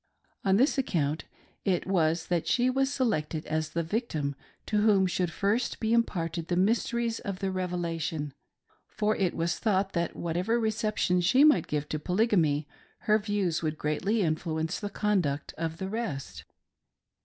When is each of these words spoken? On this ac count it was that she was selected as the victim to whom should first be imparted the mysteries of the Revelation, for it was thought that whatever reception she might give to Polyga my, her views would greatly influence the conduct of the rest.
On 0.43 0.57
this 0.57 0.79
ac 0.79 0.85
count 0.93 1.25
it 1.63 1.85
was 1.85 2.25
that 2.25 2.47
she 2.47 2.71
was 2.71 2.91
selected 2.91 3.45
as 3.45 3.69
the 3.69 3.83
victim 3.83 4.33
to 4.65 4.77
whom 4.81 5.05
should 5.05 5.31
first 5.31 5.79
be 5.79 5.93
imparted 5.93 6.47
the 6.47 6.55
mysteries 6.55 7.19
of 7.19 7.37
the 7.37 7.51
Revelation, 7.51 8.33
for 8.87 9.15
it 9.15 9.35
was 9.35 9.59
thought 9.59 9.93
that 9.93 10.15
whatever 10.15 10.59
reception 10.59 11.21
she 11.21 11.43
might 11.43 11.67
give 11.67 11.87
to 11.89 11.99
Polyga 11.99 12.35
my, 12.37 12.65
her 13.01 13.19
views 13.19 13.61
would 13.61 13.77
greatly 13.77 14.23
influence 14.23 14.79
the 14.79 14.89
conduct 14.89 15.53
of 15.55 15.77
the 15.77 15.87
rest. 15.87 16.45